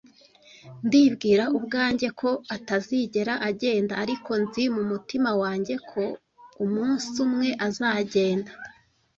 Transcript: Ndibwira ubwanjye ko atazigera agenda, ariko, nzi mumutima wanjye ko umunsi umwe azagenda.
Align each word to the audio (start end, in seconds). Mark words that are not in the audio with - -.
Ndibwira 0.85 1.43
ubwanjye 1.57 2.07
ko 2.19 2.29
atazigera 2.55 3.33
agenda, 3.49 3.93
ariko, 4.03 4.31
nzi 4.43 4.63
mumutima 4.75 5.29
wanjye 5.41 5.75
ko 5.91 6.03
umunsi 6.63 7.13
umwe 7.25 7.49
azagenda. 7.67 8.51